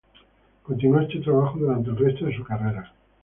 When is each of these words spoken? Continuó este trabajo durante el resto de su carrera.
Continuó 0.63 0.99
este 1.01 1.19
trabajo 1.19 1.59
durante 1.59 1.91
el 1.91 1.97
resto 1.97 2.25
de 2.25 2.35
su 2.35 2.43
carrera. 2.43 2.91